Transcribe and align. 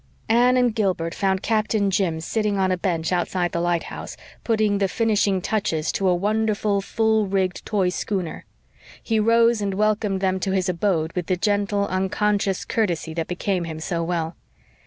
Anne 0.29 0.57
and 0.57 0.73
Gilbert 0.73 1.13
found 1.13 1.47
Uncle 1.51 1.89
Jim 1.89 2.19
sitting 2.19 2.57
on 2.57 2.71
a 2.71 2.75
bench 2.79 3.11
outside 3.11 3.51
the 3.51 3.61
lighthouse, 3.61 4.17
putting 4.43 4.79
the 4.79 4.87
finishing 4.87 5.43
touches 5.43 5.91
to 5.91 6.07
a 6.09 6.15
wonderful, 6.15 6.81
full 6.81 7.27
rigged, 7.27 7.63
toy 7.67 7.87
schooner. 7.87 8.43
He 9.03 9.19
rose 9.19 9.61
and 9.61 9.75
welcomed 9.75 10.19
them 10.19 10.39
to 10.39 10.53
his 10.53 10.67
abode 10.67 11.13
with 11.13 11.27
the 11.27 11.37
gentle, 11.37 11.85
unconscious 11.85 12.65
courtesy 12.65 13.13
that 13.13 13.27
became 13.27 13.65
him 13.65 13.79
so 13.79 14.03
well. 14.03 14.35